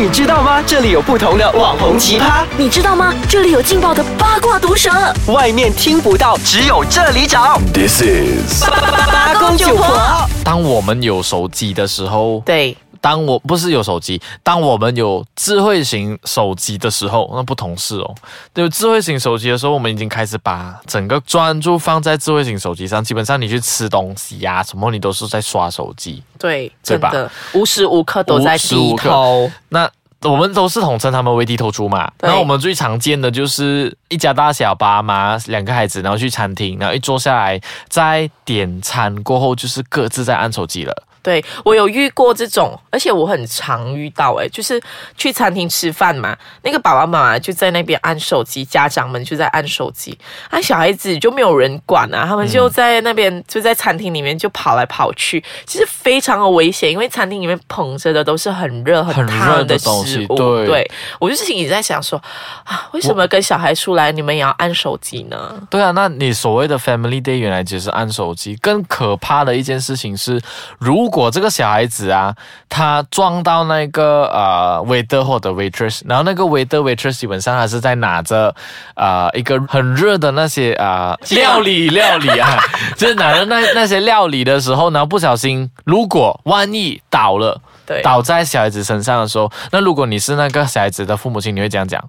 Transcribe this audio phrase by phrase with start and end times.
[0.00, 0.62] 你知道吗？
[0.66, 3.14] 这里有不同的网红奇葩，你知道吗？
[3.28, 4.90] 这里有劲爆的八卦毒舌，
[5.26, 7.60] 外面听不到，只有这里找。
[7.74, 18.14] This is 八八八八公九婆，当我们有手机的时候，对，当我不是有手机，当我们有智慧型手机的时候，那不同事哦。
[18.54, 23.02] 有智慧型手机的时候，我们已经开始把整个专注放在智慧型手机上。
[23.02, 26.22] 基本上你去吃东西呀、什么，你都是在刷手机。
[26.38, 27.12] 对，对吧
[27.54, 29.50] 无时无刻都在低头。
[29.70, 29.90] 那
[30.22, 32.10] 我们都是统称他们为低头族嘛。
[32.18, 37.58] 对那我们最常见的就是一家大小，爸妈两个孩子，然后去餐厅，然后一坐下来，
[37.88, 41.04] 在点餐过后，就是各自在按手机了。
[41.22, 44.80] 对我有遇过这种，而且我很常遇到、诶，就是
[45.16, 50.16] 去餐厅吃饭嘛，那个爸爸妈妈就在那边按手机，家长们就在按手机，
[50.48, 62.20] 啊，小孩子就没有人管啊，他们就在那边、就在餐厅里面就跑来跑去，其实非常的危险，因为餐厅里面捧着的都是很热很烫的东西食物，对我就是一直在想说，
[62.64, 65.60] 啊，为什么跟小孩出来你们也要按手机呢？
[65.68, 68.56] 对啊，那你所谓的 Family Day 原来只是按手机。
[68.62, 70.40] 更可怕的一件事情是，
[70.78, 72.34] 如果这个小孩子啊，
[72.68, 78.54] 他撞到那个呃 waiter 或者 waitress，然后那个 waiter waitress 基本上他是在拿着
[78.94, 82.58] 呃一个很热的那些啊、呃、料理料理啊，
[82.96, 87.60] 就是 拿着那那些料理的时候，然后不小心，如果万一倒了。
[87.86, 92.00] 对，倒在小孩子身上的时候，那如果你是那个小孩子的父母亲，你会这样讲？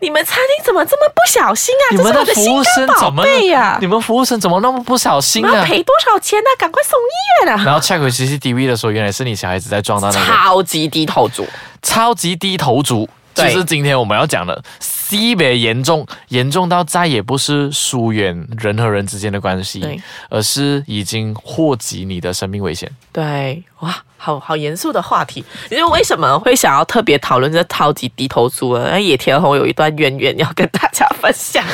[0.00, 1.84] 你们餐厅怎么这么不小心啊？
[1.90, 3.26] 你们的服务生怎么
[3.80, 5.56] 你们服务生怎么那么不小心啊？
[5.56, 7.62] 要赔多少钱呢、赶快送医院啊！
[7.64, 11.46] 然后 check 回 CCTV 的时候，原来是你小孩子在撞到那个超级低头族，
[11.82, 14.62] 超级低头族，就对是今天我们要讲的
[15.18, 22.90] 西北严重，严重到再也不是疏远人和人之间的关系，而是已经祸及你的生命危险。
[23.12, 25.44] 对，哇，好好严肃的话题。
[25.68, 28.88] 你说为什么会想要特别讨论这超级低头族呢？
[28.90, 31.64] 那野田红有一段渊源要跟大家分享。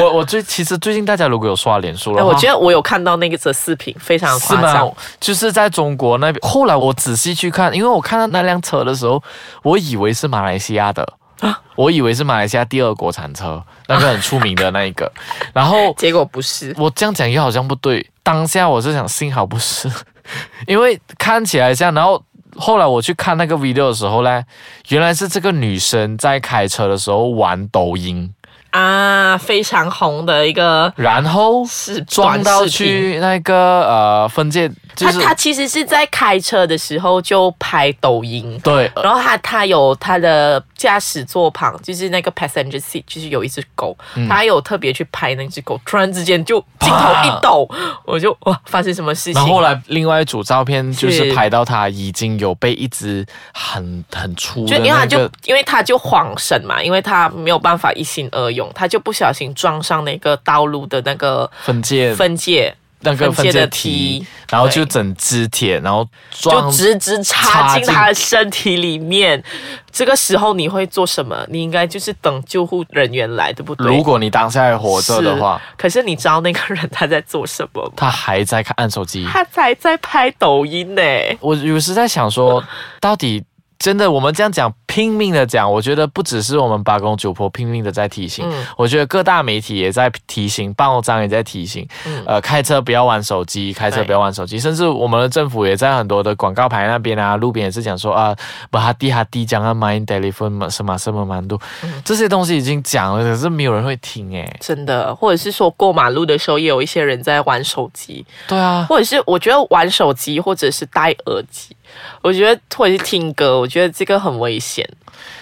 [0.00, 4.94] 我我最其实最近大家如果有刷脸书了，我觉得我有看到那个则视频，非常是吗夸张。？
[5.20, 9.22] 就是在中国那边，后来我仔细去看，因为我看到那辆车的时候，
[9.62, 11.06] 我以为是马来西亚的。
[11.40, 11.60] 啊？
[11.76, 15.10] 我以为是马来西亚第二国产车，那个很出名的那一个。
[15.52, 19.90] 然后 结果不是，我这样讲又好像不对，当下我是想幸好不是，
[20.66, 22.22] 因为看起来像，然后
[22.56, 24.42] 后来我去看那个 video 的时候呢，
[24.88, 28.32] 原来是这个女生在开车的时候玩抖音，
[28.70, 38.90] 啊，非常红的一个然后是撞到去那个呃分界，就是他他其实是在开车的时候就拍抖音，对。
[39.02, 44.28] 然后他他有他的驾驶座旁，就是那个 passenger seat，就是有一只狗，嗯。
[44.28, 47.68] 他有特别去拍那只狗，突然之间就镜头一抖，
[48.04, 49.34] 我就哇，发生什么事情？
[49.34, 69.42] 然后后来另外一组照片就是是拍到他已经有被一只很很粗的就因为他就，因为他就晃神嘛，因为他没有办法一心二用，他就不小心撞上那个道路的那个分界分界，那个分界梯，然后就整支铁，然后就直直插进他的身体里面。
[69.90, 71.44] 这个时候你会做什么？
[71.48, 73.86] 你应该就是等救护人员来，对不对？
[73.86, 77.92] 如果你当下还活着的话，可是你知道那个人他在做什么吗？
[77.96, 79.26] 他还在看按手机。
[79.26, 81.02] 他才在拍抖音呢。
[81.40, 82.62] 我有时在想说，
[83.00, 83.42] 到底
[83.78, 98.34] 真的我们这样讲拼命的讲，我觉得不只是我们八公九婆拼命的在提醒，嗯我觉得各大媒体也在提醒，报章也在提醒，嗯呃，开车不要玩手机，开车不要玩手机，甚至我们的政府也在很多的广告牌那边啊，路边也是讲说啊，
[98.68, 104.52] 把哈地哈地讲啊，mind telephone 什么什么满度，嗯这些东西已经讲了，可是没有人会听诶。
[104.58, 111.76] 真的，或者是说过马路的时候，也有一些人在玩手机，对啊，或者是我觉得玩手机，或者是戴耳机，
[112.22, 114.79] 我觉得或者是听歌，我觉得这个很危险。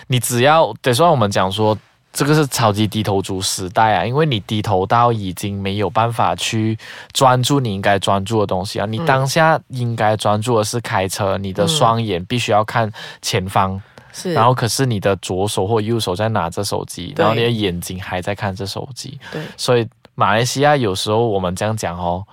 [0.07, 1.77] 你只要得说我们讲说。
[2.11, 6.77] 这个是超级低头族时代啊，因为你低头到已经没有办法去
[7.13, 8.87] 专注你应该专注的东西啊。
[8.87, 12.91] 你当下应该专注的是开车，你的双眼必须要看
[13.23, 13.81] 前方，
[14.13, 22.25] 是，然后可是你的左手或右手在拿着手机，然后你的眼睛还在看着手机，对，所以马来西亚有时候我们这样讲哦，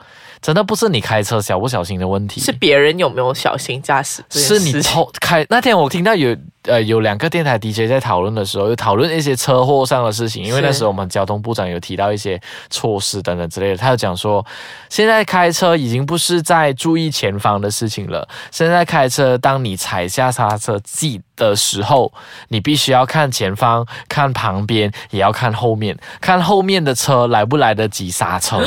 [0.42, 4.58] 真的不是你开车小不小心的问题，是别人有没有小心驾驶是？
[4.60, 6.36] 你偷开那天我听到有
[6.66, 12.40] 呃有两个电台 DJ 在讨论的时候，有讨论一些车祸上的事情，因为那时候我们交通部长有提到一些
[12.70, 14.46] 措施等等之类的，他就讲说，
[14.90, 22.12] 现在开车已经不是在注意前方的事情了，现在开车当你踩下刹车记的时候，
[22.50, 28.60] 你必须要看前方、看旁边，也要看后面，看后面的车来不来得及刹车，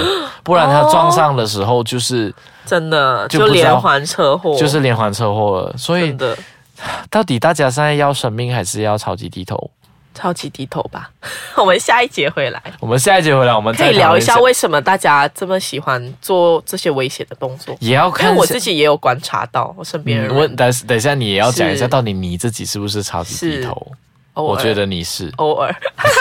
[0.42, 2.34] 不然他撞上的时候就是、
[2.64, 6.18] 真的就连环车祸，就是连环车祸了，所以真。
[6.18, 6.38] 的
[7.10, 9.70] 到底大家现在要生命还是要超级低头？
[10.14, 11.10] 超级低头吧。
[11.56, 17.76] 我们下一节回来我们下一节回来，我们可以聊一下为什么大家这么喜欢做这些危险的动作。
[17.78, 23.92] 也要看我自己也有观察到，我身边人，我等等一下你也要讲一下，到底你自己是不是超级低头？
[24.34, 25.32] 我觉得你是。
[25.36, 25.72] 偶尔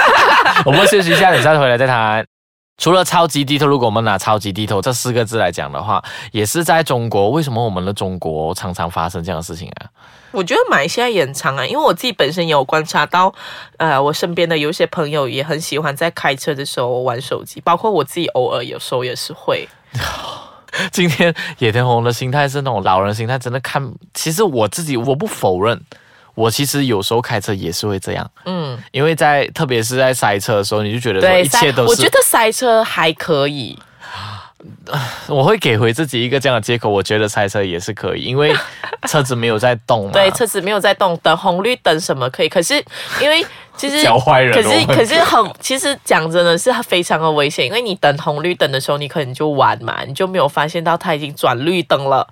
[0.63, 2.23] 我们休息一下，等一下回来再谈。
[2.77, 7.31] 除了超级低头，如果我们拿超级低头这四个字来讲的话，也是在中国。
[7.31, 9.86] 为什么我们的中国常常发生这样的事情啊？
[10.31, 13.33] 我觉得马来西亚也很长啊，因为我自己本身也有观察到，
[13.77, 19.67] 呃，我身边的有一些朋友也很喜欢在开车的时候玩手机，包括我自己偶尔有时候也是会。
[20.91, 23.91] 今天野田红的心态是那种老人心态，真的看。
[24.13, 25.81] 其实我自己我不否认，
[26.35, 33.79] 我其实有时候开车也是会这样，嗯，因为在特别是在塞车的时候，你就觉得一切都是我觉得塞车还可以，
[35.27, 38.53] 我会给回自己一个这样的借口，我觉得塞车也是可以，因为
[39.07, 40.11] 车子没有在动嘛。
[40.11, 42.73] 对，车子没有在动，等红绿灯什么可以，可是
[43.21, 43.45] 因为
[43.75, 52.27] 其实教坏人可是可是很，其实讲真的是非常的危险，因为你等红绿灯的时候，你可能就晚嘛，你就没有发现到他已经转绿灯了，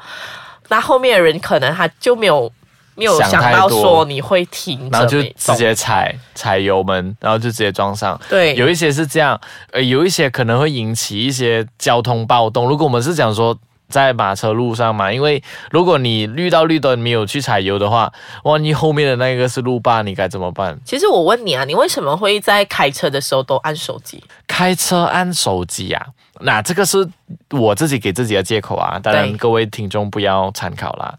[0.69, 2.51] 那后面的人可能他就没有
[2.95, 8.19] 没有想想到说你会停然后就直接踩踩油门，然后就直接撞上。
[8.30, 9.39] 对有一些是这样，
[9.71, 12.68] 呃，有一些可能会引起一些交通暴动。
[12.68, 13.57] 如果我们是讲说
[13.88, 18.12] 在马车路上嘛，因为如果你遇到绿灯没有去踩油的话，
[18.44, 20.80] 万一后面的那个是路霸，你该怎么办？
[20.83, 24.24] 其实我问你啊，你为什么会在开车的时候都按手机？
[24.55, 26.01] 开车按手机啊？
[26.39, 27.05] 那这个是
[27.49, 31.13] 我自己给自己的借口啊，当然各位听众不要参考啦。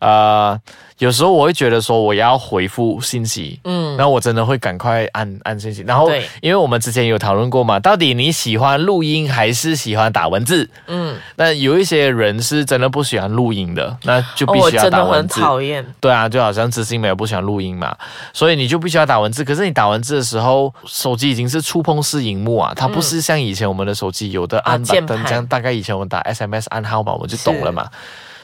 [0.00, 0.58] 呃，
[0.98, 5.82] 有时候我会觉得说我要回复信息，嗯，那我真的会赶快按按信息。
[5.86, 6.08] 然后，
[6.40, 10.70] 因为我们之前有讨论过嘛，到底你喜欢录音还是喜欢打文字？
[10.86, 15.40] 嗯，那有一些人是真的不喜欢录音的，那就必须要真的很打文字。
[15.40, 15.84] 讨厌。
[16.00, 17.94] 对啊，就好像知心没有不喜欢录音嘛，
[18.32, 19.44] 所以你就必须要打文字。
[19.44, 25.46] 可是你打文字的时候，手机已经是触碰式荧幕啊，它不是像以前我们的手机有的按啊键盘这样。
[25.46, 27.90] 大概以前我们打 SMS 按号码，我们就懂了嘛。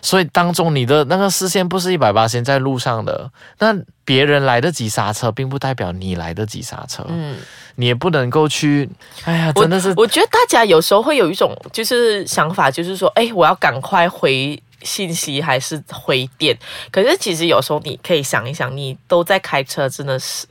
[0.02, 3.74] 所以当中你的那个视线不是一百八先在路上的，那
[4.04, 7.04] 别人来得及刹车，并不代表你来得及刹车。
[7.08, 7.38] 嗯，
[7.76, 8.88] 你也不能够去，
[9.24, 16.56] 哎呀，真的是我觉得大家有时候会有一种就是想法，就是说，哎，我要赶快回信息还是回电？
[16.92, 20.46] 可是其实有时候你可以想一想，你都在开车，真的是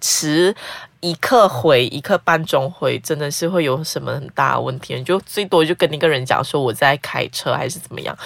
[0.00, 0.54] 迟
[1.04, 5.02] 一刻回一刻半钟回，真的是会有什么很大的问题？
[5.04, 8.16] 就最多就跟那个人讲说我在开车还是怎么样。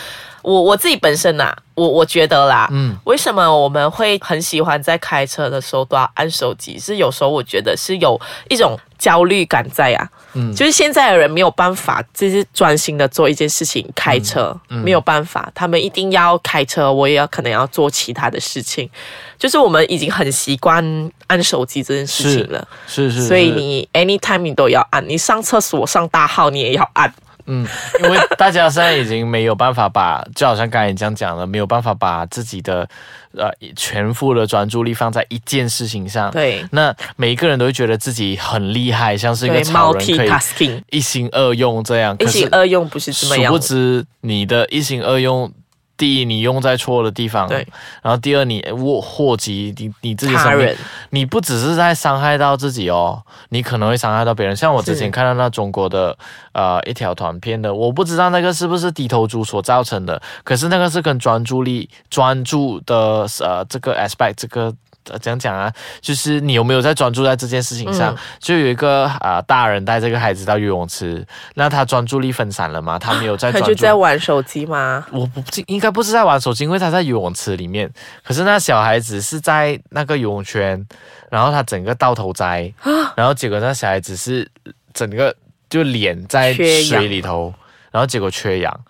[0.49, 2.97] 我我自己本身呐、啊我我觉得啦，嗯。
[3.05, 6.77] 为什么我们会很喜欢在开车的时候都要按手机？
[6.77, 10.53] 是有时候我觉得是有一种焦虑感在啊，嗯。
[10.53, 18.91] 就是现在的人没有办法，就是专心的做一件事情，开车、嗯没有办法，他们一定要开车，我也要可能要做其他的事情，
[19.39, 20.83] 就是我们已经很习惯
[21.29, 27.15] 按手机这件事情了，是是，所以你 anytime 你都要按，你上厕所上大号你也要按，
[27.49, 27.67] 嗯，
[28.03, 32.89] 因为大家现在已经没有办法把，就好像刚才你这样讲了，没有办法把自己的
[33.33, 36.31] 呃全副的专注力放在一件事情上。
[36.31, 40.25] 对那每一个人都会觉得自己很厉害，像是一个超人，可
[40.65, 42.15] 以一心二用这样。
[42.19, 45.51] 一心二用不是这么殊不样的，知你的一心二用，
[45.99, 47.67] 第一你用在错的地方，对，
[48.03, 50.75] 然后第二你祸祸及你你自己生命，
[51.11, 54.57] 你不只是在伤害到自己哦，你可能会伤害到别人。
[54.57, 56.17] 像我之前看到那中国的
[56.53, 64.73] 呃一条短片的，我不知道那个是不是低头族所造成的，可是那个是跟专注力、专注的呃这个 aspect 这个。
[65.11, 65.73] 呃，怎样讲啊？
[66.01, 68.15] 就是你有没有在专注在这件事情上？
[68.15, 72.99] 嗯就有一个啊、呃大人带这个孩子到游泳池，那他专注力分散了嘛？
[72.99, 73.75] 他没有在他专注。
[73.75, 75.07] 就在玩手机吗？
[75.11, 77.91] 我不应该不是在玩手机，因为他在游泳池里面。
[78.23, 80.87] 可是那小孩子是在那个游泳圈，
[81.31, 82.73] 然后他整个到头栽，
[83.17, 84.49] 然后结果那小孩子是
[84.93, 85.35] 整个
[85.69, 87.53] 就脸在水里头，
[87.91, 88.81] 然后结果缺氧。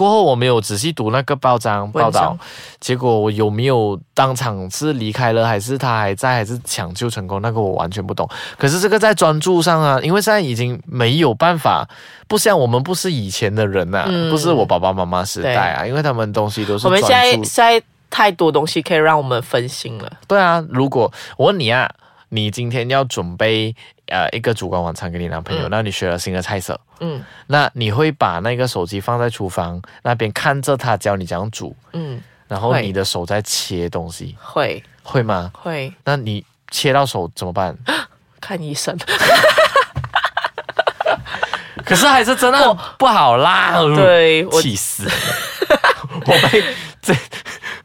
[0.00, 2.34] 过后我没有仔细读那个报章报道，
[2.80, 7.42] 结果我有没有当场是离开了，还是他还在，还是抢救成功？
[7.42, 8.26] 那个我完全不懂。
[8.56, 11.86] 可是这个在专注上啊，因为现在已经没有办法，
[12.26, 20.10] 不像我们不是以前的人呐、嗯不是我爸爸妈妈时代啊，因为他们东西都是我们现在现在太多东西可以让我们分心了。
[20.26, 21.86] 对啊，如果我问你啊，
[22.30, 23.76] 你今天要准备
[24.10, 35.50] 呃一个烛光晚餐给你男朋友，嗯那你学了新的菜色，嗯那你会把那个手机放在厨房那边看着他教你怎样煮，嗯，然后你的手在切东西，会会吗？
[35.54, 37.76] 会那你切到手怎么办？
[38.40, 38.96] 看医生。
[41.84, 45.08] 可是还是真的不好啦， 对我气死！
[46.24, 46.89] 我被这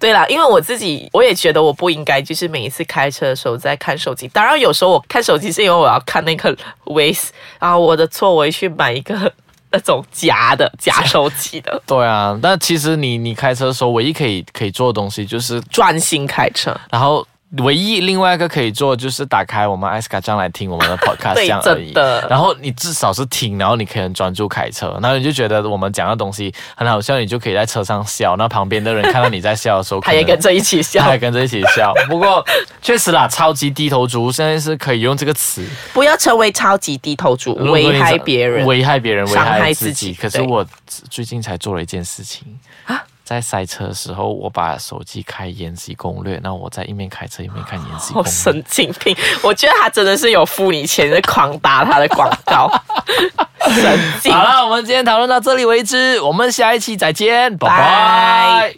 [0.05, 4.27] 对对啦，因为我自己我也觉得我不应该，就是每一次开车的时候在看手机。
[4.27, 9.33] 当然有时候我看手机是因为我要看那个 Waze，然后我的错我会去买一个
[9.71, 16.75] 那种夹的夹手机的， 对啊，但其实你你开车的时候，唯一可以可以做的东西就是，专心开车。
[16.91, 17.25] 然后
[17.59, 21.93] 唯一另外一个可以做就是打开我们艾斯卡酱来听我们的 podcast 对这样而已。
[22.29, 31.93] 然后你至少是听，然后你可以很专注开车，然后你就觉得我们讲的东西很好笑，你就可以在车上笑，那旁边的人看到你在笑的时候，他也跟着一起笑他，也跟着一起笑。
[32.09, 32.45] 不过
[32.81, 38.65] 确实啦，超级低头族现在是可以用这个词，不要成为超级低头族，危害别人。
[38.65, 40.13] 危害别人，危伤害害自己自己。
[40.13, 40.65] 可是我
[41.09, 42.43] 最近才做了一件事情
[42.85, 48.29] 啊在塞车的时候，我把手机开延禧攻略，然后我在一面开车一面看延禧攻略。
[48.29, 49.17] 好神经病！
[49.41, 52.71] 我觉得他真的是有付你钱在狂打他的广告，
[53.67, 54.31] 神经。
[54.31, 58.73] 好了，我们今天讨论到这里为止，我们下一期再见，拜拜拜。